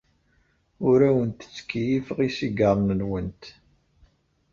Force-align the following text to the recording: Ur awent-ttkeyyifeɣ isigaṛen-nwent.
Ur 0.89 0.99
awent-ttkeyyifeɣ 1.09 2.17
isigaṛen-nwent. 2.27 3.43